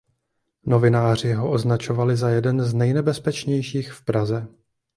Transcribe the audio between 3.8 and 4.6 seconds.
v Praze.